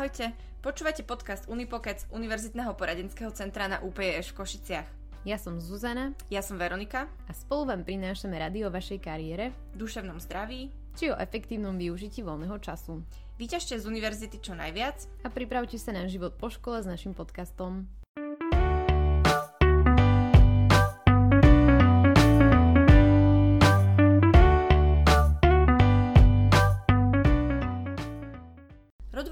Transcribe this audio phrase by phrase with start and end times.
[0.00, 0.32] Ahojte,
[0.64, 4.88] počúvate podcast Unipokec Univerzitného poradenského centra na UPEŠ v Košiciach.
[5.28, 10.16] Ja som Zuzana Ja som Veronika, a spolu vám prinášame rady o vašej kariére duševnom
[10.16, 10.72] zdraví.
[10.96, 13.04] či o efektívnom využití voľného času.
[13.36, 15.04] Vyťažte z univerzity čo najviac.
[15.20, 17.84] A pripravte sa na život po škole s našim podcastom.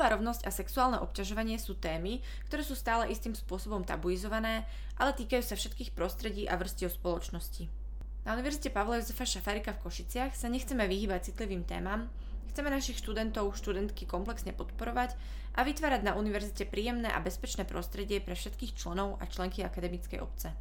[0.08, 4.64] Rovnosť a sexuálne obťažovanie sú témy, ktoré sú stále istým spôsobom tabuizované,
[4.96, 7.68] ale týkajú sa všetkých prostredí a vrstiev spoločnosti.
[8.24, 12.08] Na Univerzite Pavla Jozefa Šafárika v Košiciach sa nechceme vyhýbať citlivým témam,
[12.48, 15.12] chceme našich študentov, študentky komplexne podporovať
[15.52, 20.56] a vytvárať na univerzite príjemné a bezpečné prostredie pre všetkých členov a členky akademickej obce.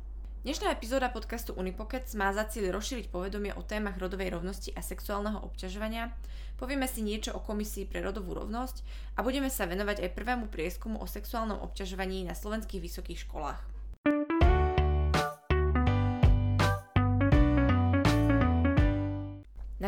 [0.48, 5.44] Dnešná epizóda podcastu Unipocket má za cieľ rozšíriť povedomie o témach rodovej rovnosti a sexuálneho
[5.44, 6.16] obťažovania,
[6.56, 8.80] povieme si niečo o Komisii pre rodovú rovnosť
[9.20, 13.77] a budeme sa venovať aj prvému prieskumu o sexuálnom obťažovaní na slovenských vysokých školách.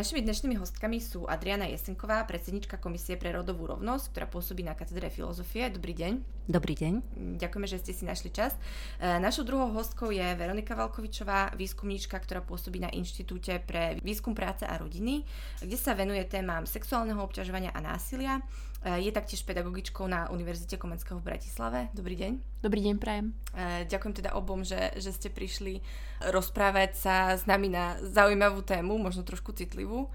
[0.00, 5.12] Našimi dnešnými hostkami sú Adriana Jesenková, predsednička Komisie pre rodovú rovnosť, ktorá pôsobí na katedre
[5.12, 5.68] filozofie.
[5.68, 6.24] Dobrý deň.
[6.48, 6.92] Dobrý deň.
[7.36, 8.56] Ďakujeme, že ste si našli čas.
[8.96, 14.64] E, Našou druhou hostkou je Veronika Valkovičová, výskumníčka, ktorá pôsobí na Inštitúte pre výskum práce
[14.64, 15.20] a rodiny,
[15.60, 18.40] kde sa venuje témam sexuálneho obťažovania a násilia.
[18.80, 21.92] E, Je taktiež pedagogičkou na Univerzite Komenského v Bratislave.
[21.92, 22.32] Dobrý deň.
[22.64, 23.36] Dobrý deň, prajem.
[23.52, 25.84] E, Ďakujem teda obom, že, že ste prišli
[26.32, 30.08] rozprávať sa s nami na zaujímavú tému, možno trošku citlivú.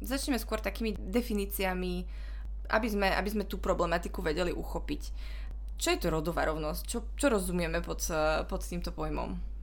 [0.00, 2.06] Začneme skôr takými definíciami,
[2.72, 5.02] aby sme, aby sme tú problematiku vedeli uchopiť.
[5.78, 6.82] Čo je to rodová rovnosť?
[6.88, 8.02] Čo, čo rozumieme pod,
[8.50, 9.57] pod týmto pojmom?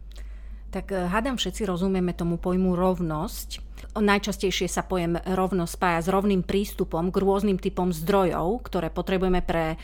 [0.75, 3.63] Tak eh, hádam všetci rozumieme tomu pojmu rovnosť.
[3.95, 9.75] Najčastejšie sa pojem rovnosť spája s rovným prístupom k rôznym typom zdrojov, ktoré potrebujeme pre
[9.75, 9.77] eh,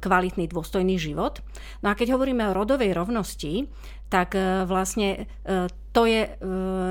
[0.00, 1.44] kvalitný dôstojný život.
[1.84, 3.68] No a keď hovoríme o rodovej rovnosti,
[4.08, 5.28] tak eh, vlastne
[5.94, 6.26] to je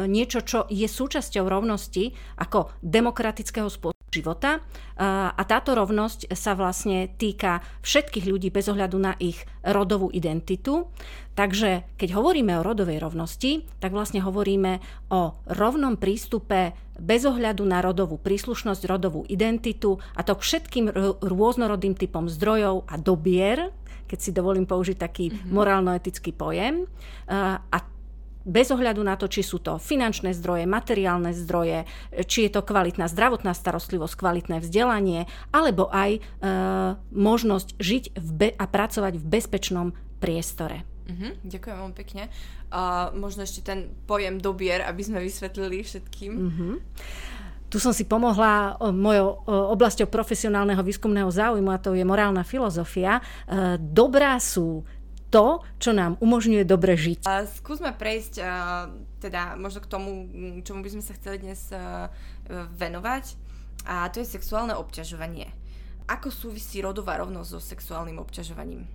[0.08, 4.62] niečo, čo je súčasťou rovnosti ako demokratického spôsobu života
[5.02, 10.94] a táto rovnosť sa vlastne týka všetkých ľudí bez ohľadu na ich rodovú identitu.
[11.34, 14.78] Takže keď hovoríme o rodovej rovnosti, tak vlastne hovoríme
[15.10, 21.18] o rovnom prístupe bez ohľadu na rodovú príslušnosť, rodovú identitu a to k všetkým r-
[21.26, 23.74] rôznorodým typom zdrojov a dobier,
[24.06, 25.50] keď si dovolím použiť taký mm-hmm.
[25.50, 26.86] morálno-etický pojem.
[27.26, 27.78] A
[28.44, 31.88] bez ohľadu na to, či sú to finančné zdroje, materiálne zdroje,
[32.28, 36.20] či je to kvalitná zdravotná starostlivosť, kvalitné vzdelanie, alebo aj e,
[37.12, 39.88] možnosť žiť v be- a pracovať v bezpečnom
[40.20, 40.84] priestore.
[41.04, 42.24] Uh-huh, ďakujem veľmi pekne.
[42.72, 46.32] A možno ešte ten pojem dobier, aby sme vysvetlili všetkým.
[46.32, 46.74] Uh-huh.
[47.68, 53.18] Tu som si pomohla mojou oblasťou profesionálneho výskumného záujmu a to je morálna filozofia.
[53.18, 53.22] E,
[53.82, 54.86] dobrá sú
[55.34, 57.26] to, čo nám umožňuje dobre žiť.
[57.58, 58.86] Skúsme prejsť a,
[59.18, 62.14] teda možno k tomu, m, čomu by sme sa chceli dnes a,
[62.78, 63.34] venovať
[63.90, 65.50] a to je sexuálne obťažovanie.
[66.06, 68.86] Ako súvisí rodová rovnosť so sexuálnym obťažovaním?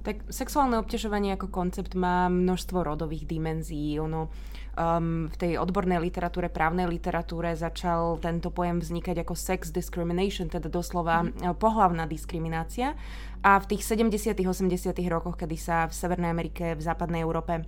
[0.00, 4.00] Tak sexuálne obťažovanie ako koncept má množstvo rodových dimenzií.
[4.00, 4.32] Ono
[4.76, 10.70] um, v tej odbornej literatúre, právnej literatúre začal tento pojem vznikať ako sex discrimination, teda
[10.70, 11.56] doslova mm.
[11.58, 12.94] pohlavná diskriminácia.
[13.40, 17.64] A v tých 70 80 rokoch, kedy sa v Severnej Amerike, v západnej Európe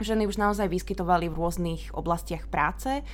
[0.00, 3.04] ženy už naozaj vyskytovali v rôznych oblastiach práce,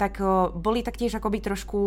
[0.00, 0.18] tak
[0.56, 1.80] boli taktiež akoby trošku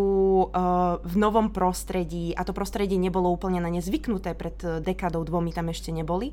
[1.02, 5.74] v novom prostredí a to prostredie nebolo úplne na ne zvyknuté, pred dekádou dvomi tam
[5.74, 6.32] ešte neboli.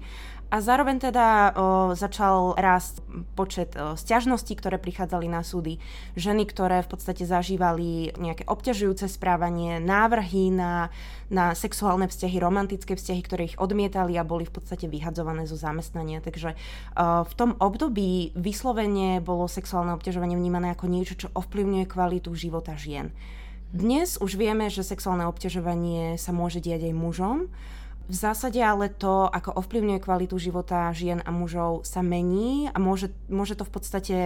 [0.55, 1.53] A zároveň teda o,
[1.99, 3.03] začal rásť
[3.35, 5.83] počet o, stiažností, ktoré prichádzali na súdy.
[6.15, 10.95] Ženy, ktoré v podstate zažívali nejaké obťažujúce správanie, návrhy na,
[11.27, 16.23] na sexuálne vzťahy, romantické vzťahy, ktoré ich odmietali a boli v podstate vyhadzované zo zamestnania.
[16.23, 22.31] Takže o, v tom období vyslovene bolo sexuálne obťažovanie vnímané ako niečo, čo ovplyvňuje kvalitu
[22.31, 23.11] života žien.
[23.75, 27.51] Dnes už vieme, že sexuálne obťažovanie sa môže diať aj mužom.
[28.05, 33.09] V zásade ale to, ako ovplyvňuje kvalitu života žien a mužov, sa mení a môže,
[33.33, 34.17] môže to v podstate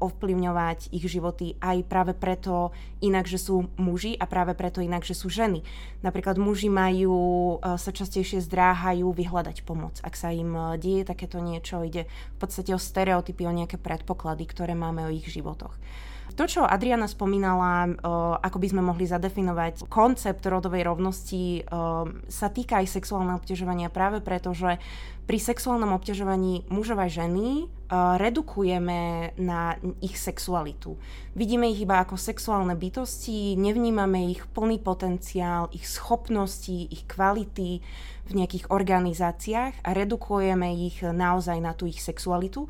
[0.00, 2.72] ovplyvňovať ich životy aj práve preto
[3.04, 5.60] inak, že sú muži a práve preto inak, že sú ženy.
[6.00, 10.00] Napríklad muži majú, sa častejšie zdráhajú vyhľadať pomoc.
[10.00, 14.48] Ak sa im o, deje takéto niečo, ide v podstate o stereotypy, o nejaké predpoklady,
[14.48, 15.76] ktoré máme o ich životoch.
[16.36, 17.90] To, čo Adriana spomínala,
[18.40, 21.66] ako by sme mohli zadefinovať koncept rodovej rovnosti,
[22.28, 24.80] sa týka aj sexuálneho obťažovania práve preto, že
[25.30, 27.70] pri sexuálnom obťažovaní mužov a ženy
[28.18, 30.98] redukujeme na ich sexualitu.
[31.38, 37.78] Vidíme ich iba ako sexuálne bytosti, nevnímame ich plný potenciál, ich schopnosti, ich kvality
[38.26, 42.66] v nejakých organizáciách a redukujeme ich naozaj na tú ich sexualitu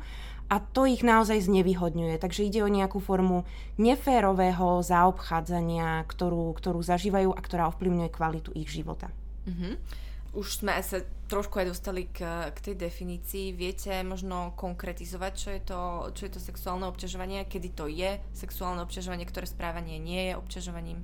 [0.51, 2.19] a to ich naozaj znevýhodňuje.
[2.19, 3.47] Takže ide o nejakú formu
[3.79, 9.07] neférového zaobchádzania, ktorú, ktorú zažívajú a ktorá ovplyvňuje kvalitu ich života.
[9.47, 10.01] Mm-hmm
[10.31, 12.23] už sme sa trošku aj dostali k,
[12.55, 13.51] k tej definícii.
[13.51, 15.81] Viete možno konkretizovať, čo je, to,
[16.15, 21.03] čo je to sexuálne obťažovanie, kedy to je sexuálne obťažovanie, ktoré správanie nie je obťažovaním?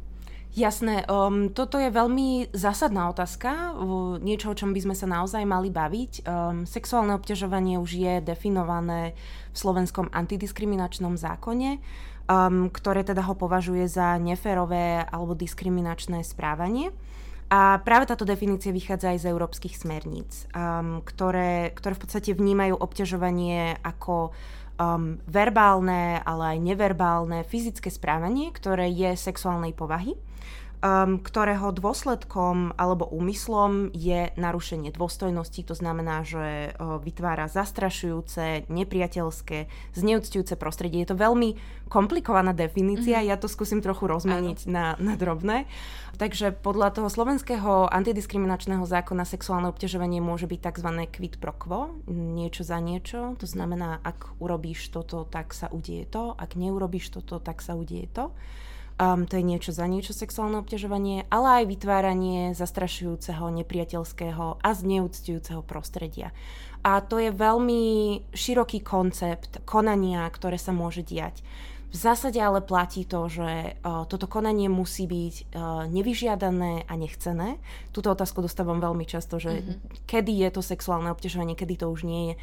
[0.56, 3.78] Jasné, um, toto je veľmi zásadná otázka,
[4.24, 6.26] niečo, o čom by sme sa naozaj mali baviť.
[6.26, 9.14] Um, sexuálne obťažovanie už je definované
[9.54, 11.78] v slovenskom antidiskriminačnom zákone,
[12.26, 16.90] um, ktoré teda ho považuje za neférové alebo diskriminačné správanie.
[17.48, 22.76] A práve táto definícia vychádza aj z európskych smerníc, um, ktoré, ktoré v podstate vnímajú
[22.76, 24.36] obťažovanie ako
[24.78, 30.16] um, verbálne, ale aj neverbálne fyzické správanie, ktoré je sexuálnej povahy
[30.88, 35.62] um, ktorého dôsledkom alebo úmyslom je narušenie dôstojnosti.
[35.68, 41.04] To znamená, že uh, vytvára zastrašujúce, nepriateľské, zneúctujúce prostredie.
[41.04, 43.32] Je to veľmi komplikovaná definícia, mm-hmm.
[43.32, 45.66] ja to skúsim trochu rozmeniť na, na drobné.
[46.20, 50.90] Takže podľa toho slovenského antidiskriminačného zákona sexuálne obťažovanie môže byť tzv.
[51.08, 53.38] quid pro quo, niečo za niečo.
[53.40, 58.10] To znamená, ak urobíš toto, tak sa udieje to, ak neurobíš toto, tak sa udieje
[58.12, 58.26] to.
[58.98, 65.62] Um, to je niečo za niečo sexuálne obťažovanie, ale aj vytváranie zastrašujúceho, nepriateľského a zneúctujúceho
[65.62, 66.34] prostredia.
[66.82, 67.84] A to je veľmi
[68.34, 71.46] široký koncept konania, ktoré sa môže diať.
[71.88, 75.46] V zásade ale platí to, že uh, toto konanie musí byť uh,
[75.88, 77.64] nevyžiadané a nechcené.
[77.96, 80.04] Túto otázku dostávam veľmi často, že mm-hmm.
[80.04, 82.36] kedy je to sexuálne obťažovanie, kedy to už nie je.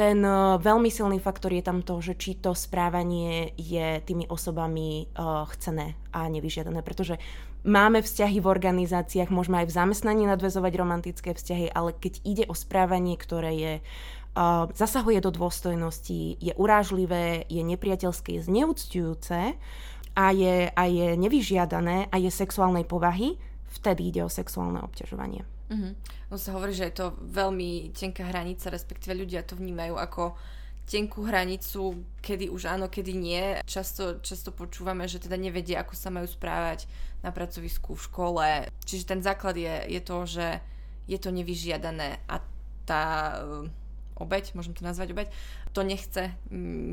[0.00, 5.12] Ten uh, veľmi silný faktor je tam to, že či to správanie je tými osobami
[5.12, 7.20] uh, chcené a nevyžiadané, pretože
[7.68, 12.56] máme vzťahy v organizáciách, môžeme aj v zamestnaní nadvezovať romantické vzťahy, ale keď ide o
[12.56, 19.52] správanie, ktoré je uh, zasahuje do dôstojnosti, je urážlivé, je nepriateľské, je zneúctujúce
[20.16, 23.36] a je, a je nevyžiadané a je sexuálnej povahy,
[23.68, 25.59] vtedy ide o sexuálne obťažovanie.
[25.70, 25.94] Uh-huh.
[26.28, 30.34] No sa hovorí, že je to veľmi tenká hranica, respektíve ľudia to vnímajú ako
[30.90, 33.44] tenkú hranicu, kedy už áno, kedy nie.
[33.62, 36.90] Často, často počúvame, že teda nevedia, ako sa majú správať
[37.22, 38.48] na pracovisku, v škole.
[38.82, 40.58] Čiže ten základ je, je to, že
[41.06, 42.42] je to nevyžiadané a
[42.82, 43.38] tá
[44.18, 45.28] obeď, môžem to nazvať obeď,
[45.70, 46.34] to nechce,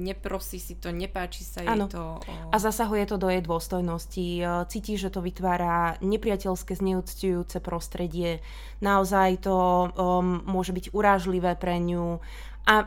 [0.06, 1.90] neprosí si to, nepáči sa jej ano.
[1.90, 2.22] to.
[2.22, 2.34] O...
[2.54, 8.46] A zasahuje to do jej dôstojnosti, e, cíti, že to vytvára nepriateľské, zneúctujúce prostredie,
[8.80, 12.22] naozaj to um, môže byť urážlivé pre ňu
[12.68, 12.84] a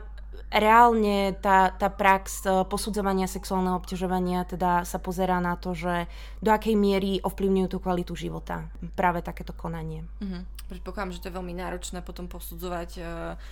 [0.50, 6.11] reálne tá, tá prax e, posudzovania sexuálneho obťažovania teda sa pozerá na to, že
[6.43, 8.67] do akej miery ovplyvňujú tú kvalitu života
[8.99, 10.03] práve takéto konanie.
[10.19, 10.43] Uh-huh.
[10.67, 13.05] Predpokladám, že to je veľmi náročné potom posudzovať uh,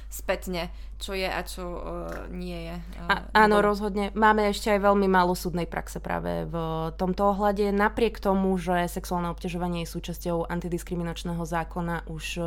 [0.06, 0.70] spätne,
[1.02, 1.82] čo je a čo uh,
[2.30, 2.76] nie je.
[2.94, 3.66] Uh, a, áno, nebo...
[3.74, 4.14] rozhodne.
[4.14, 6.54] Máme ešte aj veľmi málo súdnej praxe práve v
[6.94, 7.74] tomto ohľade.
[7.74, 12.46] Napriek tomu, že sexuálne obťažovanie je súčasťou antidiskriminačného zákona už uh,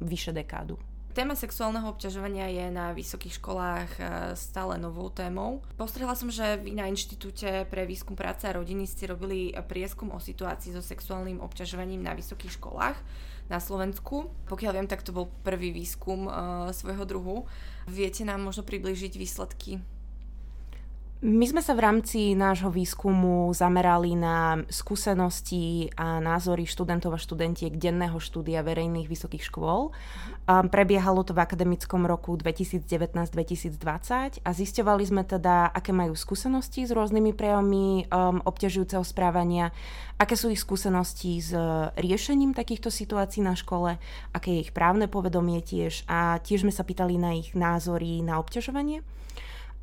[0.00, 0.80] vyše dekádu.
[1.16, 4.00] Téma sexuálneho obťažovania je na vysokých školách e,
[4.36, 5.64] stále novou témou.
[5.80, 10.20] Postrehla som, že vy na Inštitúte pre výskum práce a rodiny ste robili prieskum o
[10.20, 13.00] situácii so sexuálnym obťažovaním na vysokých školách
[13.48, 14.28] na Slovensku.
[14.44, 17.48] Pokiaľ viem, tak to bol prvý výskum uh, svojho druhu.
[17.88, 19.80] Viete nám možno približiť výsledky
[21.24, 27.72] my sme sa v rámci nášho výskumu zamerali na skúsenosti a názory študentov a študentiek
[27.72, 29.96] denného štúdia verejných vysokých škôl.
[30.44, 37.32] Prebiehalo to v akademickom roku 2019-2020 a zisťovali sme teda, aké majú skúsenosti s rôznymi
[37.32, 39.72] prejavmi um, obťažujúceho správania,
[40.20, 41.56] aké sú ich skúsenosti s
[41.96, 43.96] riešením takýchto situácií na škole,
[44.36, 48.36] aké je ich právne povedomie tiež a tiež sme sa pýtali na ich názory na
[48.36, 49.00] obťažovanie.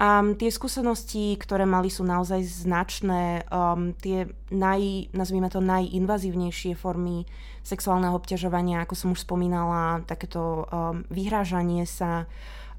[0.01, 3.45] Um, tie skúsenosti, ktoré mali, sú naozaj značné.
[3.53, 7.29] Um, tie naj, nazvime to najinvazívnejšie formy
[7.62, 12.25] sexuálneho obťažovania, ako som už spomínala, takéto um, vyhrážanie sa,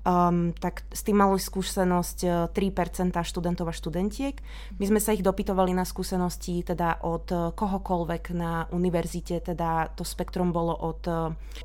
[0.02, 4.34] um, tak s tým mali skúsenosť 3% študentov a študentiek.
[4.82, 10.50] My sme sa ich dopytovali na skúsenosti teda od kohokoľvek na univerzite, teda to spektrum
[10.50, 11.00] bolo od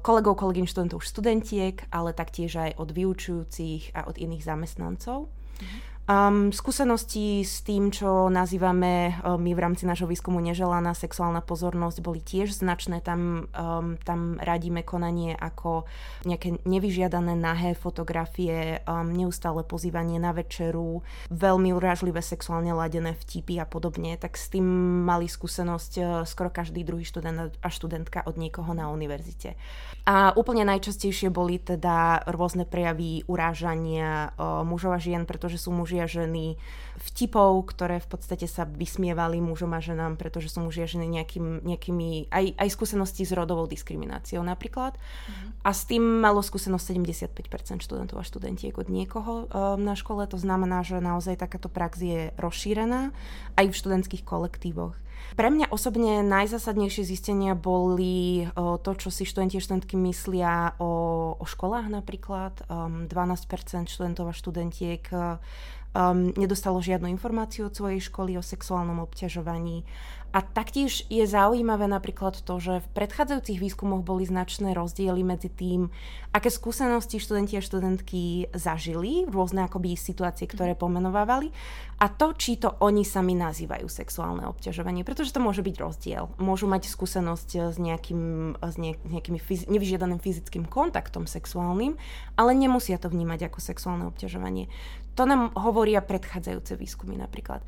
[0.05, 5.38] kolegov, kolegyň študentov, študentiek, ale taktiež aj od vyučujúcich a od iných zamestnancov.
[5.61, 5.88] Mm-hmm.
[6.09, 12.01] Um, skúsenosti s tým, čo nazývame um, my v rámci nášho výskumu neželaná sexuálna pozornosť,
[12.01, 13.05] boli tiež značné.
[13.05, 15.85] Tam, um, tam radíme konanie ako
[16.25, 23.69] nejaké nevyžiadané nahé fotografie, um, neustále pozývanie na večeru, veľmi urážlivé sexuálne ladené vtipy a
[23.69, 24.17] podobne.
[24.17, 24.65] Tak s tým
[25.05, 29.53] mali skúsenosť uh, skoro každý druhý študent a študentka od niekoho na univerzite.
[30.09, 35.98] A úplne najčastejšie boli teda rôzne prejavy urážania uh, mužov a žien, pretože sú muži
[35.99, 36.55] a ženy,
[36.99, 41.63] vtipov, ktoré v podstate sa vysmievali mužom a ženám, pretože sú muži a ženy nejakým,
[41.63, 44.99] nejakými, aj, aj skúsenosti s rodovou diskrimináciou napríklad.
[44.99, 45.49] Mm-hmm.
[45.63, 46.85] A s tým malo skúsenosť
[47.31, 50.27] 75% študentov a študentiek od niekoho um, na škole.
[50.27, 53.15] To znamená, že naozaj takáto prax je rozšírená
[53.55, 54.95] aj v študentských kolektívoch.
[55.35, 60.91] Pre mňa osobne najzásadnejšie zistenia boli o, to, čo si študenti a študentky myslia o,
[61.37, 62.65] o školách napríklad.
[62.65, 65.03] Um, 12% študentov a študentiek
[65.93, 69.85] um, nedostalo žiadnu informáciu od svojej školy o sexuálnom obťažovaní.
[70.29, 75.89] A taktiež je zaujímavé napríklad to, že v predchádzajúcich výskumoch boli značné rozdiely medzi tým,
[76.29, 80.81] aké skúsenosti študenti a študentky zažili, rôzne akoby situácie, ktoré mhm.
[80.85, 81.49] pomenovávali,
[81.99, 86.29] a to, či to oni sami nazývajú sexuálne obťažovanie, pretože to môže byť rozdiel.
[86.37, 91.97] Môžu mať skúsenosť s, nejakým, s nejakým fyz- nevyžiadaným fyzickým kontaktom sexuálnym,
[92.37, 94.69] ale nemusia to vnímať ako sexuálne obťažovanie.
[95.19, 97.59] To nám hovoria predchádzajúce výskumy napríklad.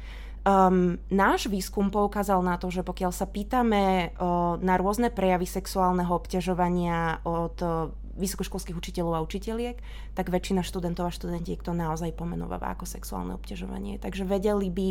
[0.41, 6.15] Um, náš výskum poukázal na to, že pokiaľ sa pýtame uh, na rôzne prejavy sexuálneho
[6.15, 9.77] obťažovania od uh, vysokoškolských učiteľov a učiteľiek,
[10.15, 13.99] tak väčšina študentov a študentiek to naozaj pomenováva ako sexuálne obťažovanie.
[13.99, 14.89] Takže vedeli by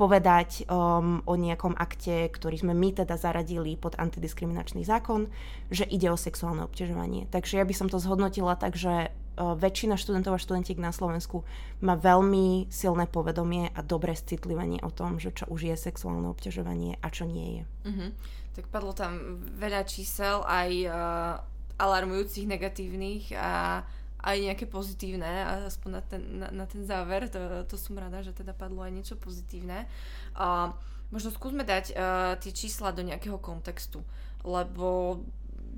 [0.00, 5.28] povedať um, o nejakom akte, ktorý sme my teda zaradili pod antidiskriminačný zákon,
[5.68, 7.28] že ide o sexuálne obťažovanie.
[7.28, 11.46] Takže ja by som to zhodnotila tak, že väčšina študentov a študentiek na Slovensku
[11.80, 17.00] má veľmi silné povedomie a dobré citlivenie o tom, že čo už je sexuálne obťažovanie
[17.00, 17.62] a čo nie je.
[17.88, 18.10] Uh-huh.
[18.58, 21.34] Tak padlo tam veľa čísel, aj uh,
[21.80, 23.80] alarmujúcich, negatívnych a
[24.20, 25.24] aj nejaké pozitívne,
[25.64, 28.92] aspoň na ten, na, na ten záver, to, to som rada, že teda padlo aj
[28.92, 29.88] niečo pozitívne.
[30.36, 30.76] Uh,
[31.08, 34.04] možno skúsme dať uh, tie čísla do nejakého kontextu,
[34.44, 35.20] lebo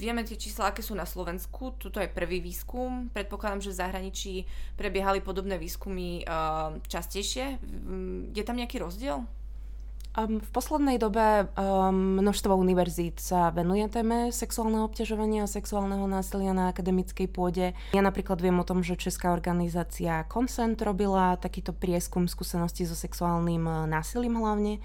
[0.02, 1.78] vieme tie čísla, aké sú na Slovensku.
[1.78, 3.06] Tuto je prvý výskum.
[3.14, 4.35] Predpokladám, že v zahraničí
[4.75, 7.62] prebiehali podobné výskumy uh, častejšie.
[8.35, 9.23] Je tam nejaký rozdiel?
[10.12, 16.52] Um, v poslednej dobe um, množstvo univerzít sa venuje téme sexuálneho obťažovania a sexuálneho násilia
[16.52, 17.73] na akademickej pôde.
[17.97, 23.64] Ja napríklad viem o tom, že česká organizácia Consent robila takýto prieskum skúseností so sexuálnym
[23.64, 24.85] uh, násilím hlavne.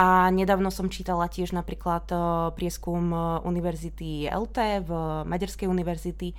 [0.00, 4.90] A nedávno som čítala tiež napríklad uh, prieskum uh, Univerzity LT v
[5.28, 6.32] Maďarskej univerzity.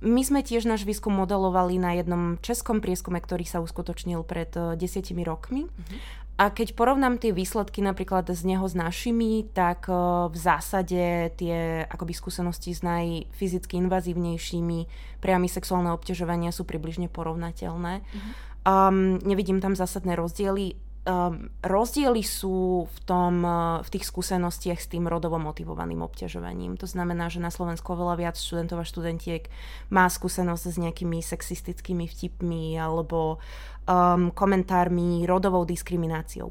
[0.00, 5.24] My sme tiež náš výskum modelovali na jednom českom prieskume, ktorý sa uskutočnil pred desiatimi
[5.24, 5.68] rokmi.
[5.68, 5.96] Uh-huh.
[6.36, 9.88] A keď porovnám tie výsledky napríklad z neho s našimi, tak
[10.28, 14.78] v zásade tie akoby skúsenosti s najfyzicky invazívnejšími
[15.24, 18.04] prejami sexuálneho obťažovania sú približne porovnateľné.
[18.04, 18.32] Mm-hmm.
[18.68, 20.76] Um, nevidím tam zásadné rozdiely
[21.06, 26.74] um, rozdiely sú v, tom, uh, v tých skúsenostiach s tým rodovo motivovaným obťažovaním.
[26.82, 29.46] To znamená, že na Slovensku oveľa viac študentov a študentiek
[29.94, 33.38] má skúsenosť s nejakými sexistickými vtipmi alebo
[33.86, 36.50] um, komentármi, rodovou diskrimináciou.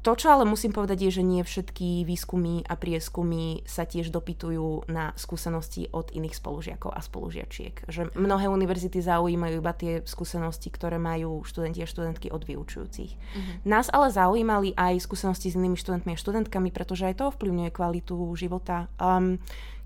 [0.00, 4.88] To, čo ale musím povedať, je, že nie všetky výskumy a prieskumy sa tiež dopytujú
[4.88, 7.84] na skúsenosti od iných spolužiakov a spolužiačiek.
[7.84, 13.12] Že mnohé univerzity zaujímajú iba tie skúsenosti, ktoré majú študenti a študentky od vyučujúcich.
[13.12, 13.54] Uh-huh.
[13.68, 18.16] Nás ale zaujímali aj skúsenosti s inými študentmi a študentkami, pretože aj to ovplyvňuje kvalitu
[18.40, 18.88] života.
[18.96, 19.36] Um,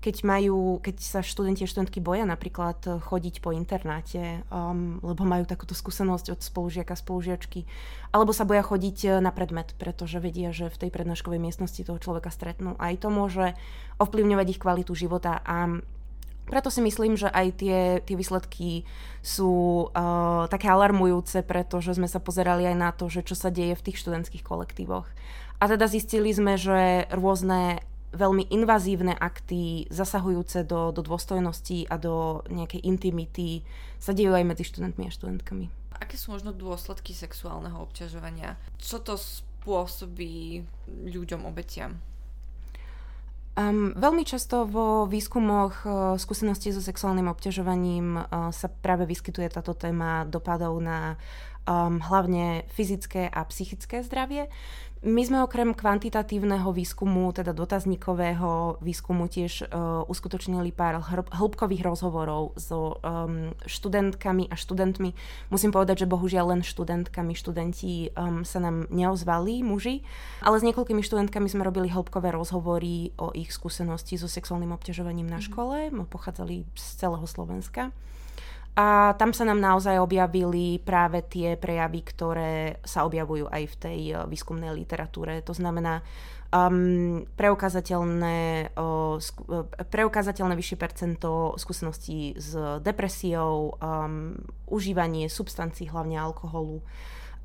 [0.01, 5.25] keď majú, keď sa študenti a študentky boja napríklad eh, chodiť po internáte, um, lebo
[5.25, 7.65] majú takúto skúsenosť od spolužiaka, spolužiačky,
[8.11, 11.99] alebo sa boja chodiť eh, na predmet, pretože vedia, že v tej prednáškovej miestnosti toho
[11.99, 12.77] človeka stretnú.
[12.77, 13.57] Aj to môže
[13.97, 15.81] ovplyvňovať ich kvalitu života a
[16.45, 18.85] preto si myslím, že aj tie, tie výsledky
[19.25, 23.73] sú uh, také alarmujúce, pretože sme sa pozerali aj na to, že čo sa deje
[23.73, 25.09] v tých študentských kolektívoch.
[25.57, 27.81] A teda zistili sme, že rôzne
[28.15, 33.61] veľmi invazívne akty, zasahujúce do, do dôstojnosti a do nejakej intimity
[33.99, 35.67] sa dejú aj medzi študentmi a študentkami.
[35.95, 38.59] Aké sú možno dôsledky sexuálneho obťažovania?
[38.79, 41.99] Čo to spôsobí ľuďom, obetiam?
[43.55, 49.71] Um, veľmi často vo výskumoch uh, skúseností so sexuálnym obťažovaním uh, sa práve vyskytuje táto
[49.71, 51.15] téma dopadov na
[51.63, 54.51] um, hlavne fyzické a psychické zdravie.
[55.05, 60.97] My sme okrem kvantitatívneho výskumu, teda dotazníkového výskumu, tiež uh, uskutočnili pár
[61.29, 65.13] hĺbkových rozhovorov so um, študentkami a študentmi.
[65.53, 70.01] Musím povedať, že bohužiaľ len študentkami, študenti um, sa nám neozvali, muži,
[70.41, 75.37] ale s niekoľkými študentkami sme robili hĺbkové rozhovory o ich skúsenosti so sexuálnym obťažovaním na
[75.37, 75.45] mhm.
[75.45, 75.77] škole.
[76.09, 77.93] Pochádzali z celého Slovenska.
[78.75, 82.53] A tam sa nám naozaj objavili práve tie prejavy, ktoré
[82.83, 85.39] sa objavujú aj v tej uh, výskumnej literatúre.
[85.47, 86.03] To znamená
[86.51, 92.51] um, preukázateľné, uh, sku- uh, preukázateľné vyššie percento skúseností s
[92.83, 94.35] depresiou, um,
[94.67, 96.83] užívanie substancií, hlavne alkoholu,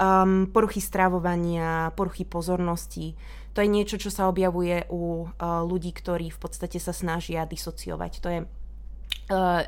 [0.03, 3.15] um, poruchy stravovania, poruchy pozornosti.
[3.55, 8.13] To je niečo, čo sa objavuje u uh, ľudí, ktorí v podstate sa snažia disociovať.
[8.19, 8.41] To je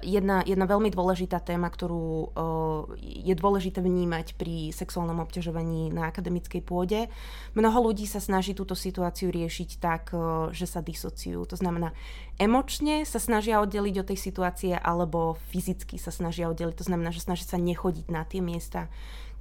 [0.03, 6.63] jedna, jedna veľmi dôležitá téma, ktorú uh, je dôležité vnímať pri sexuálnom obťažovaní na akademickej
[6.67, 7.07] pôde.
[7.55, 11.47] Mnoho ľudí sa snaží túto situáciu riešiť tak, uh, že sa disociujú.
[11.47, 11.95] To znamená,
[12.43, 16.83] emočne sa snažia oddeliť od tej situácie alebo fyzicky sa snažia oddeliť.
[16.83, 18.91] To znamená, že snažia sa nechodiť na tie miesta,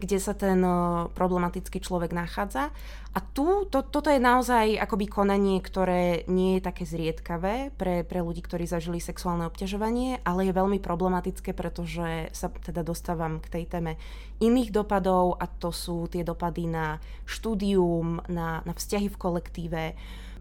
[0.01, 0.65] kde sa ten
[1.13, 2.73] problematický človek nachádza.
[3.11, 8.23] A tu, to, toto je naozaj akoby konanie, ktoré nie je také zriedkavé pre, pre
[8.23, 13.63] ľudí, ktorí zažili sexuálne obťažovanie, ale je veľmi problematické, pretože sa teda dostávam k tej
[13.67, 13.99] téme
[14.41, 19.83] iných dopadov a to sú tie dopady na štúdium, na, na vzťahy v kolektíve,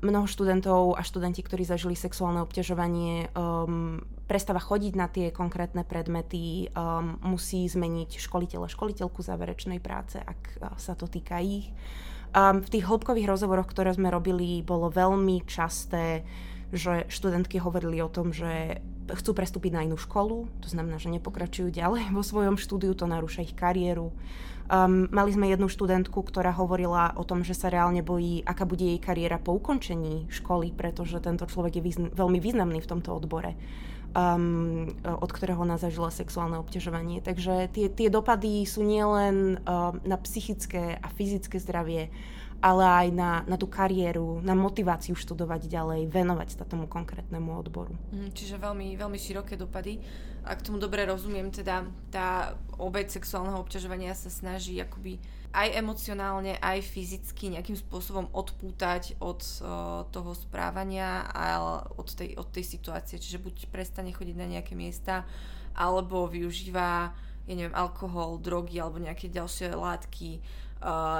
[0.00, 6.72] mnoho študentov a študenti, ktorí zažili sexuálne obťažovanie, um, prestáva chodiť na tie konkrétne predmety,
[6.72, 11.68] um, musí zmeniť školiteľa, školiteľku záverečnej práce, ak uh, sa to týka ich.
[12.30, 16.22] Um, v tých hĺbkových rozhovoroch, ktoré sme robili, bolo veľmi časté,
[16.70, 18.78] že študentky hovorili o tom, že
[19.10, 23.42] chcú prestúpiť na inú školu, to znamená, že nepokračujú ďalej vo svojom štúdiu, to narúša
[23.42, 24.14] ich kariéru.
[24.70, 28.86] Um, mali sme jednu študentku, ktorá hovorila o tom, že sa reálne bojí, aká bude
[28.86, 33.58] jej kariéra po ukončení školy, pretože tento človek je význ- veľmi významný v tomto odbore,
[34.14, 37.18] um, od ktorého ona zažila sexuálne obťažovanie.
[37.18, 42.14] Takže tie, tie dopady sú nielen um, na psychické a fyzické zdravie,
[42.60, 47.96] ale aj na, na tú kariéru, na motiváciu študovať ďalej, venovať sa tomu konkrétnemu odboru.
[48.12, 49.96] Mm, čiže veľmi, veľmi široké dopady.
[50.44, 56.78] Ak tomu dobre rozumiem, teda tá obeď sexuálneho obťažovania sa snaží akoby aj emocionálne, aj
[56.84, 61.58] fyzicky nejakým spôsobom odpútať od uh, toho správania a
[61.98, 63.18] od tej, od tej situácie.
[63.18, 65.26] Čiže buď prestane chodiť na nejaké miesta,
[65.74, 67.10] alebo využíva
[67.50, 70.38] ja neviem, alkohol, drogy alebo nejaké ďalšie látky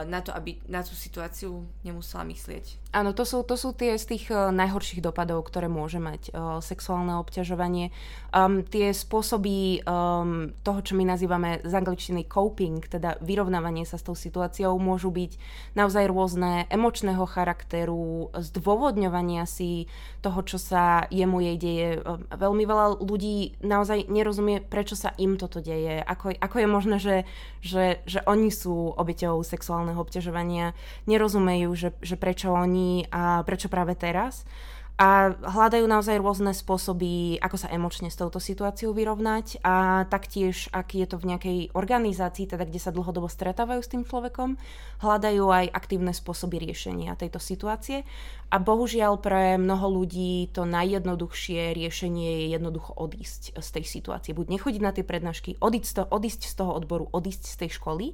[0.09, 2.81] na to, aby na tú situáciu nemusela myslieť.
[2.91, 6.59] Áno, to sú, to sú tie z tých uh, najhorších dopadov, ktoré môže mať uh,
[6.59, 7.95] sexuálne obťažovanie.
[8.35, 14.03] Um, tie spôsoby um, toho, čo my nazývame z angličtiny coping, teda vyrovnávanie sa s
[14.03, 15.39] tou situáciou, môžu byť
[15.79, 19.87] naozaj rôzne emočného charakteru, zdôvodňovania si
[20.19, 21.89] toho, čo sa jemu jej deje.
[22.03, 26.03] Um, veľmi veľa ľudí naozaj nerozumie, prečo sa im toto deje.
[26.03, 27.17] Ako, ako je možné, že,
[27.63, 30.79] že, že oni sú obeťou sexuálneho obťažovania,
[31.11, 34.47] nerozumejú, že, že prečo oni a prečo práve teraz.
[35.01, 39.65] A hľadajú naozaj rôzne spôsoby, ako sa emočne s touto situáciou vyrovnať.
[39.65, 44.05] A taktiež, ak je to v nejakej organizácii, teda kde sa dlhodobo stretávajú s tým
[44.05, 44.61] človekom,
[45.01, 48.05] hľadajú aj aktívne spôsoby riešenia tejto situácie.
[48.53, 54.37] A bohužiaľ pre mnoho ľudí to najjednoduchšie riešenie je jednoducho odísť z tej situácie.
[54.37, 58.13] Buď nechodiť na tie prednášky, odísť z toho, odboru, odísť z tej školy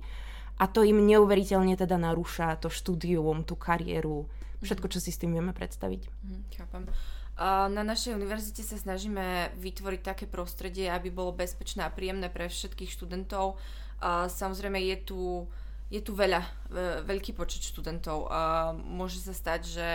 [0.57, 4.25] a to im neuveriteľne teda narúša to štúdium, tú kariéru,
[4.65, 6.03] všetko, čo si s tým vieme predstaviť.
[6.25, 6.85] Mm, chápem.
[7.37, 12.89] Na našej univerzite sa snažíme vytvoriť také prostredie, aby bolo bezpečné a príjemné pre všetkých
[12.89, 13.61] študentov.
[14.33, 15.21] Samozrejme je tu,
[15.93, 16.41] je tu veľa,
[17.05, 18.33] veľký počet študentov.
[18.81, 19.91] Môže sa stať, že,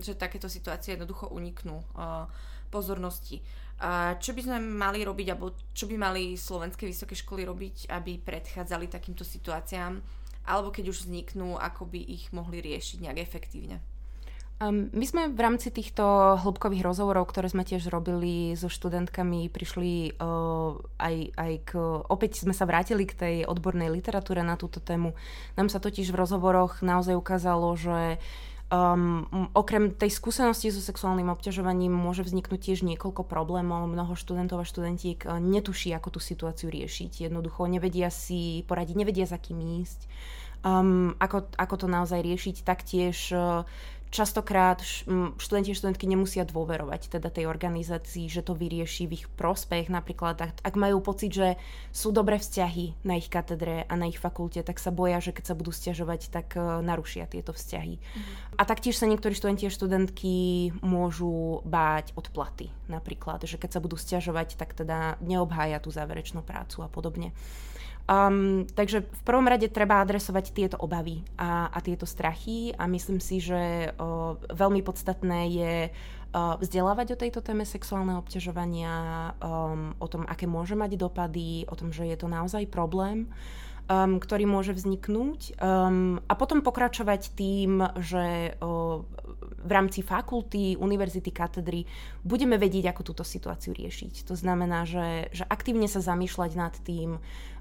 [0.00, 1.82] že takéto situácie jednoducho uniknú
[2.68, 3.42] pozornosti.
[3.78, 8.18] A čo by sme mali robiť, alebo čo by mali slovenské vysoké školy robiť, aby
[8.18, 10.02] predchádzali takýmto situáciám,
[10.48, 13.78] alebo keď už vzniknú, ako by ich mohli riešiť nejak efektívne?
[14.58, 16.02] Um, my sme v rámci týchto
[16.42, 21.70] hĺbkových rozhovorov, ktoré sme tiež robili so študentkami, prišli uh, aj, aj k...
[22.10, 25.14] Opäť sme sa vrátili k tej odbornej literatúre na túto tému.
[25.54, 28.18] Nám sa totiž v rozhovoroch naozaj ukázalo, že
[28.68, 29.24] Um,
[29.56, 33.88] okrem tej skúsenosti so sexuálnym obťažovaním môže vzniknúť tiež niekoľko problémov.
[33.88, 37.32] Mnoho študentov a študentiek eh, netuší, ako tú situáciu riešiť.
[37.32, 40.04] Jednoducho nevedia si poradiť, nevedia za kým ísť.
[40.60, 43.64] Um, ako, ako to naozaj riešiť taktiež, eh,
[44.08, 44.80] častokrát
[45.36, 49.92] študenti a študentky nemusia dôverovať teda tej organizácii, že to vyrieši v ich prospech.
[49.92, 51.48] Napríklad, ak, majú pocit, že
[51.92, 55.44] sú dobré vzťahy na ich katedre a na ich fakulte, tak sa boja, že keď
[55.52, 57.94] sa budú stiažovať, tak uh, narušia tieto vzťahy.
[58.00, 58.22] Mm.
[58.56, 60.34] A taktiež sa niektorí študenti a študentky
[60.80, 62.72] môžu báť od platy.
[62.88, 67.36] Napríklad, že keď sa budú stiažovať, tak teda neobhája tú záverečnú prácu a podobne.
[68.08, 73.20] Um, takže v prvom rade treba adresovať tieto obavy a, a tieto strachy a myslím
[73.20, 78.96] si, že o, veľmi podstatné je o, vzdelávať o tejto téme sexuálneho obťažovania,
[79.44, 83.28] um, o tom, aké môže mať dopady, o tom, že je to naozaj problém
[83.88, 89.00] um, ktorý môže vzniknúť um, a potom pokračovať tým, že uh,
[89.58, 91.88] v rámci fakulty, univerzity, katedry
[92.22, 94.28] budeme vedieť, ako túto situáciu riešiť.
[94.28, 97.18] To znamená, že, že aktívne sa zamýšľať nad tým,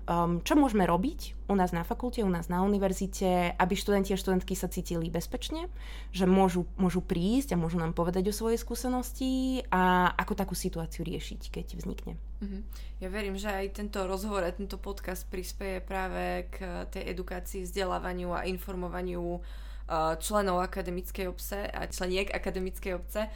[0.08, 4.20] um, čo môžeme robiť u nás na fakulte, u nás na univerzite, aby študenti a
[4.20, 5.68] študentky sa cítili bezpečne,
[6.16, 11.04] že môžu, môžu prísť a môžu nám povedať o svojej skúsenosti a ako takú situáciu
[11.04, 12.16] riešiť, keď vznikne.
[12.40, 12.62] Uh-huh.
[13.04, 18.32] Ja verím, že aj tento rozhovor a tento podcast prispieje práve k tej edukácii, vzdelávaniu
[18.32, 19.42] a informovaniu uh,
[20.20, 23.28] členov akademickej obce a členiek akademickej obce.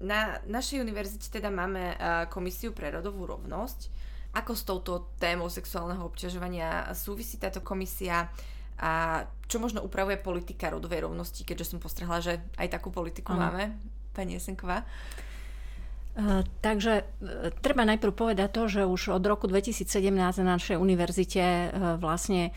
[0.00, 6.06] Na našej univerzite teda máme uh, komisiu pre rodovú rovnosť, ako s touto témou sexuálneho
[6.06, 8.30] obťažovania súvisí táto komisia
[8.80, 13.50] a čo možno upravuje politika rodovej rovnosti, keďže som postrehla, že aj takú politiku ano.
[13.50, 13.64] máme,
[14.16, 14.86] pani Jesenková?
[16.20, 21.40] Uh, takže uh, treba najprv povedať to, že už od roku 2017 na našej univerzite
[21.40, 22.52] uh, vlastne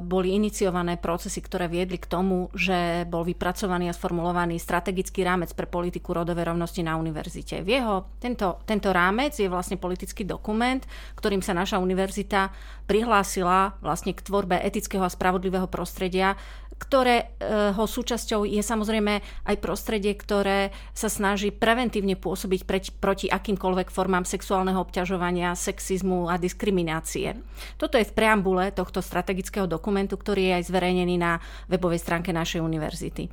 [0.00, 5.68] boli iniciované procesy, ktoré viedli k tomu, že bol vypracovaný a sformulovaný strategický rámec pre
[5.68, 7.60] politiku rodovej rovnosti na univerzite.
[7.60, 10.80] V jeho, tento, tento rámec je vlastne politický dokument,
[11.20, 12.48] ktorým sa naša univerzita
[12.88, 16.40] prihlásila vlastne k tvorbe etického a spravodlivého prostredia
[16.78, 24.24] ktorého súčasťou je samozrejme aj prostredie, ktoré sa snaží preventívne pôsobiť preč, proti akýmkoľvek formám
[24.24, 27.36] sexuálneho obťažovania, sexizmu a diskriminácie.
[27.76, 32.62] Toto je v preambule tohto strategického dokumentu, ktorý je aj zverejnený na webovej stránke našej
[32.62, 33.28] univerzity.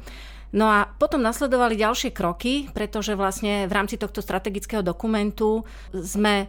[0.56, 6.48] No a potom nasledovali ďalšie kroky, pretože vlastne v rámci tohto strategického dokumentu sme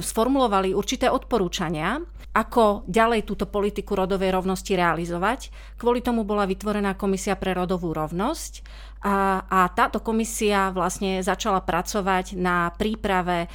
[0.00, 2.00] sformulovali určité odporúčania,
[2.32, 5.52] ako ďalej túto politiku rodovej rovnosti realizovať.
[5.76, 8.64] Kvôli tomu bola vytvorená komisia pre rodovú rovnosť
[9.04, 13.48] a, a táto komisia vlastne začala pracovať na príprave e,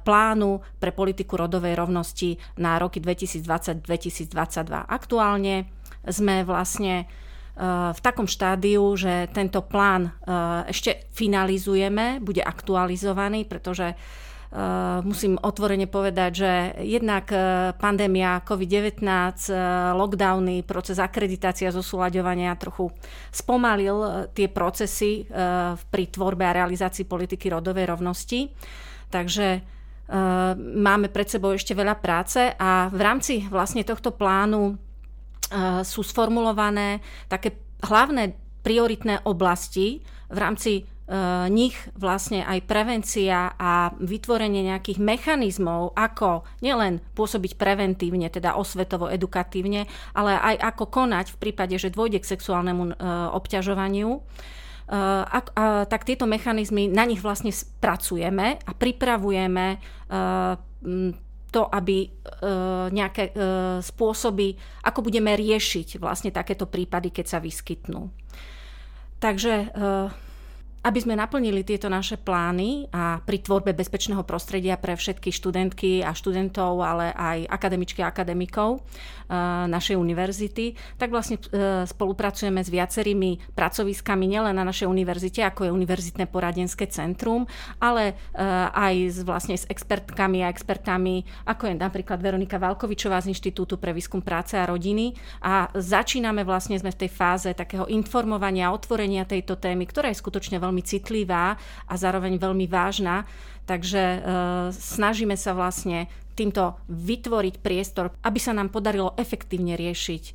[0.00, 4.32] plánu pre politiku rodovej rovnosti na roky 2020-2022.
[4.88, 5.68] Aktuálne
[6.08, 7.04] sme vlastne
[7.52, 10.10] v takom štádiu, že tento plán e,
[10.72, 13.92] ešte finalizujeme, bude aktualizovaný, pretože
[14.52, 16.52] Eh, musím otvorene povedať, že
[16.84, 19.00] jednak eh, pandémia COVID-19,
[19.48, 19.56] eh,
[19.96, 22.92] lockdowny, proces akreditácia, zosúľaďovania trochu
[23.32, 25.24] spomalil tie procesy
[25.88, 28.52] pri tvorbe a realizácii politiky rodovej rovnosti.
[29.08, 29.64] Takže
[30.60, 34.76] máme pred sebou ešte veľa práce a v rámci vlastne tohto plánu
[35.82, 40.00] sú sformulované také hlavné prioritné oblasti
[40.32, 48.32] v rámci Eh, nich vlastne aj prevencia a vytvorenie nejakých mechanizmov, ako nielen pôsobiť preventívne,
[48.32, 49.84] teda osvetovo, edukatívne,
[50.16, 52.94] ale aj ako konať v prípade, že dôjde k sexuálnemu eh,
[53.34, 57.52] obťažovaniu, eh, tak tieto mechanizmy, na nich vlastne
[57.82, 59.66] pracujeme a pripravujeme
[61.52, 62.08] to, aby
[62.88, 63.36] nejaké
[63.84, 64.56] spôsoby,
[64.88, 68.08] ako budeme riešiť vlastne takéto prípady, keď sa vyskytnú.
[69.20, 69.70] Takže
[70.82, 76.10] aby sme naplnili tieto naše plány a pri tvorbe bezpečného prostredia pre všetky študentky a
[76.10, 79.34] študentov, ale aj akademičky a akademikov eh,
[79.70, 85.70] našej univerzity, tak vlastne eh, spolupracujeme s viacerými pracoviskami nielen na našej univerzite, ako je
[85.72, 87.46] Univerzitné poradenské centrum,
[87.78, 88.42] ale eh,
[88.74, 93.94] aj s, vlastne s expertkami a expertami, ako je napríklad Veronika Valkovičová z Inštitútu pre
[93.94, 95.14] výskum práce a rodiny.
[95.46, 100.58] A začíname vlastne, sme v tej fáze takého informovania, otvorenia tejto témy, ktorá je skutočne
[100.58, 103.28] veľmi veľmi citlivá a zároveň veľmi vážna.
[103.68, 104.18] Takže e,
[104.72, 110.32] snažíme sa vlastne týmto vytvoriť priestor, aby sa nám podarilo efektívne riešiť e,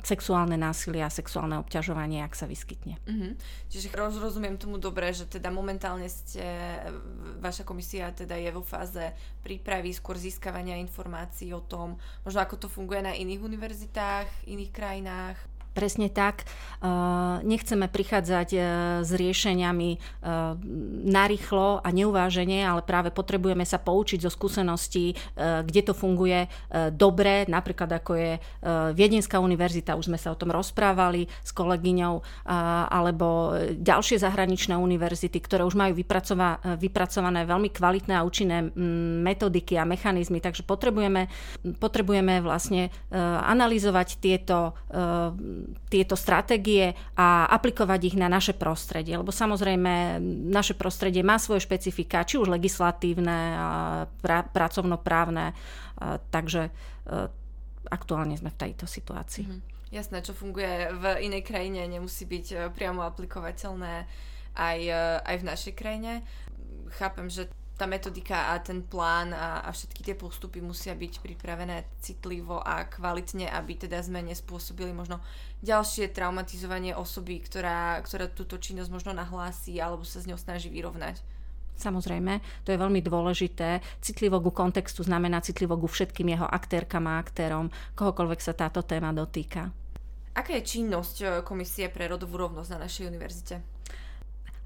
[0.00, 2.96] sexuálne násilie a sexuálne obťažovanie, ak sa vyskytne.
[3.04, 3.32] Mm-hmm.
[3.68, 6.42] Čiže rozumiem tomu dobre, že teda momentálne ste,
[7.44, 9.12] vaša komisia teda je vo fáze
[9.44, 15.36] prípravy, skôr získavania informácií o tom, možno ako to funguje na iných univerzitách, iných krajinách.
[15.76, 16.48] Presne tak.
[17.44, 18.48] Nechceme prichádzať
[19.04, 19.90] s riešeniami
[21.04, 26.48] narýchlo a neuváženie, ale práve potrebujeme sa poučiť zo skúseností, kde to funguje
[26.96, 28.32] dobre, napríklad ako je
[28.96, 32.48] Viedenská univerzita, už sme sa o tom rozprávali s kolegyňou,
[32.88, 35.92] alebo ďalšie zahraničné univerzity, ktoré už majú
[36.80, 38.72] vypracované veľmi kvalitné a účinné
[39.20, 41.28] metodiky a mechanizmy, takže potrebujeme,
[41.76, 42.88] potrebujeme vlastne
[43.44, 44.72] analyzovať tieto
[45.90, 49.18] tieto stratégie a aplikovať ich na naše prostredie.
[49.18, 50.18] Lebo samozrejme
[50.50, 53.38] naše prostredie má svoje špecifika, či už legislatívne,
[54.20, 55.54] pra, pracovnoprávne,
[56.30, 56.70] takže e,
[57.90, 59.46] aktuálne sme v tejto situácii.
[59.46, 59.74] Mm-hmm.
[59.94, 64.06] Jasné, čo funguje v inej krajine, nemusí byť e, priamo aplikovateľné
[64.58, 66.12] aj, e, aj v našej krajine.
[66.98, 71.84] Chápem, že tá metodika a ten plán a, a všetky tie postupy musia byť pripravené
[72.00, 75.20] citlivo a kvalitne, aby teda sme nespôsobili možno
[75.60, 81.20] ďalšie traumatizovanie osoby, ktorá, ktorá túto činnosť možno nahlási alebo sa s ňou snaží vyrovnať.
[81.76, 83.84] Samozrejme, to je veľmi dôležité.
[84.00, 89.12] Citlivo ku kontextu znamená citlivo ku všetkým jeho aktérkam a aktérom, kohokoľvek sa táto téma
[89.12, 89.68] dotýka.
[90.32, 93.75] Aká je činnosť eh, Komisie pre rodovú rovnosť na našej univerzite?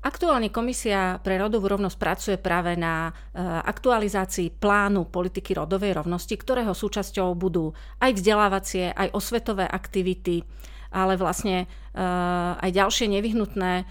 [0.00, 6.72] Aktuálne Komisia pre rodovú rovnosť pracuje práve na e, aktualizácii plánu politiky rodovej rovnosti, ktorého
[6.72, 10.40] súčasťou budú aj vzdelávacie, aj osvetové aktivity,
[10.88, 13.86] ale vlastne aj ďalšie nevyhnutné eh,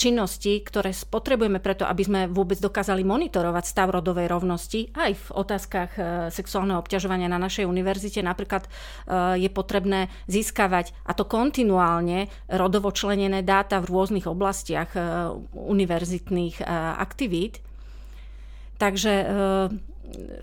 [0.00, 5.90] činnosti, ktoré potrebujeme preto, aby sme vôbec dokázali monitorovať stav rodovej rovnosti aj v otázkach
[6.00, 8.24] eh, sexuálneho obťažovania na našej univerzite.
[8.24, 8.66] Napríklad
[9.36, 14.96] je potrebné získavať, a to kontinuálne, rodovo členené dáta v rôznych oblastiach
[15.52, 16.64] univerzitných
[16.98, 17.60] aktivít.
[18.80, 19.12] Takže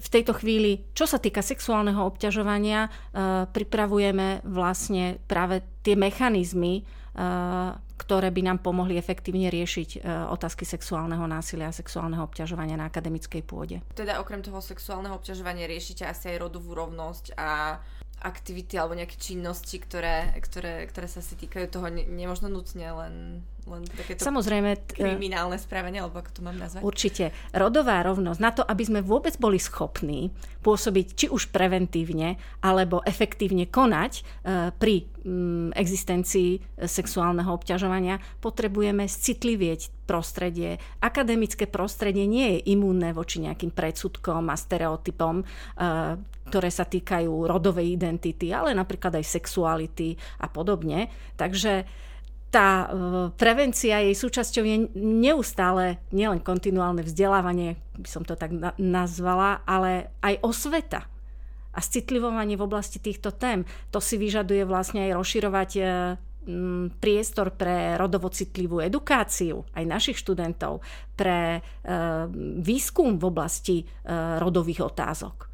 [0.02, 7.72] v tejto chvíli, čo sa týka sexuálneho obťažovania, eh, pripravujeme vlastne práve tie mechanizmy, eh,
[8.02, 10.00] ktoré by nám pomohli efektívne riešiť eh,
[10.34, 13.78] otázky sexuálneho násilia a sexuálneho obťažovania na akademickej pôde.
[13.94, 17.78] Teda okrem toho sexuálneho obťažovania riešite asi aj rodovú rovnosť a
[18.22, 23.14] aktivity alebo nejaké činnosti, ktoré, ktoré, ktoré sa si týkajú toho ne, nemožno nutne len,
[23.72, 26.82] len takéto Samozrejme, kriminálne správanie, alebo ako to mám nazvať?
[26.84, 27.26] Určite.
[27.56, 30.30] Rodová rovnosť, na to, aby sme vôbec boli schopní
[30.62, 34.22] pôsobiť či už preventívne, alebo efektívne konať e,
[34.78, 40.78] pri mm, existencii sexuálneho obťažovania, potrebujeme citlivieť prostredie.
[41.02, 45.46] Akademické prostredie nie je imúnne voči nejakým predsudkom a stereotypom, e,
[46.52, 51.08] ktoré sa týkajú rodovej identity, ale napríklad aj sexuality a podobne.
[51.40, 51.88] Takže
[52.52, 52.88] tá e,
[53.40, 60.44] prevencia jej súčasťou je neustále nielen kontinuálne vzdelávanie, by som to tak nazvala, ale aj
[60.44, 61.08] osveta
[61.72, 63.64] a citlivovanie v oblasti týchto tém.
[63.96, 65.84] To si vyžaduje vlastne aj rozširovať e,
[67.00, 70.84] priestor pre rodovo citlivú edukáciu aj našich študentov,
[71.16, 71.62] pre e,
[72.60, 73.78] výskum v oblasti
[74.42, 75.51] rodových otázok.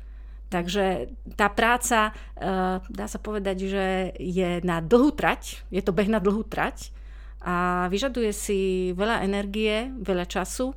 [0.48, 6.08] Takže tá práca, eh, dá sa povedať, že je na dlhú trať, je to beh
[6.08, 6.96] na dlhú trať
[7.44, 8.60] a vyžaduje si
[8.96, 10.72] veľa energie, veľa času,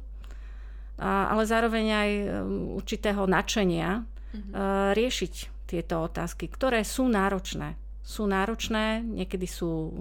[1.00, 2.26] ale zároveň aj eh,
[2.82, 4.52] určitého nadšenia mm-hmm.
[4.98, 5.34] riešiť
[5.70, 7.78] tieto otázky, ktoré sú náročné.
[8.02, 9.94] Sú náročné, niekedy sú,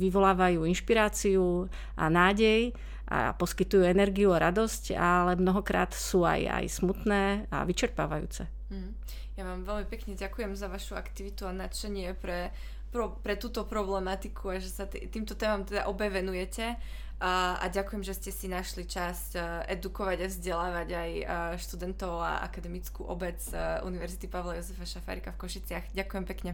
[0.00, 1.68] vyvolávajú inšpiráciu
[2.00, 2.72] a nádej
[3.12, 8.55] a poskytujú energiu a radosť, ale mnohokrát sú aj, aj smutné a vyčerpávajúce.
[8.66, 8.92] Mm.
[9.38, 12.50] Ja vám veľmi pekne ďakujem za vašu aktivitu a nadšenie pre,
[12.90, 16.74] pro, pre túto problematiku a že sa t- týmto témam teda obe venujete.
[17.16, 21.26] A, a ďakujem, že ste si našli čas uh, edukovať a vzdelávať aj uh,
[21.56, 25.96] študentov a akademickú obec uh, Univerzity Pavla Jozefa Šafárika v Košiciach.
[25.96, 26.50] Ďakujem pekne.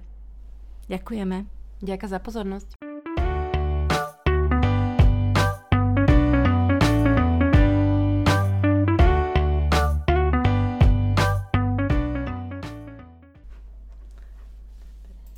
[0.87, 1.51] Ďakujeme.
[1.83, 2.91] Ďakujem za pozornosť.